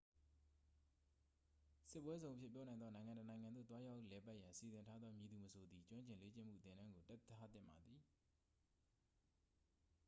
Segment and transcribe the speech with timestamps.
[1.91, 7.99] စစ်ပွဲဇုန်အဖြစ် ပြောနိုင်သောနိုင်ငံတစ်နိုင်ငံသို့ သွားရောက်လည်ပတ်ရန်စီစဉ်ထားသော မည်သူမဆိုသည် ကျွမ်းကျင်လေ့ကျင့်မှုသင်တန်းကို တက်ထားသင့်ပါသည်